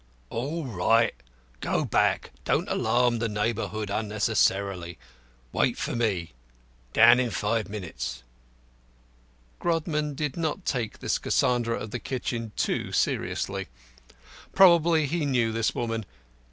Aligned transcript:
"All 0.31 0.65
right; 0.65 1.13
go 1.59 1.85
back. 1.85 2.31
Don't 2.43 2.67
alarm 2.69 3.19
the 3.19 3.29
neighbourhood 3.29 3.91
unnecessarily. 3.91 4.97
Wait 5.51 5.77
for 5.77 5.95
me. 5.95 6.33
Down 6.91 7.19
in 7.19 7.29
five 7.29 7.69
minutes." 7.69 8.23
Grodman 9.59 10.15
did 10.15 10.35
not 10.37 10.65
take 10.65 10.97
this 10.97 11.19
Cassandra 11.19 11.77
of 11.77 11.91
the 11.91 11.99
kitchen 11.99 12.51
too 12.55 12.91
seriously. 12.91 13.67
Probably 14.55 15.05
he 15.05 15.23
knew 15.23 15.53
his 15.53 15.75
woman. 15.75 16.07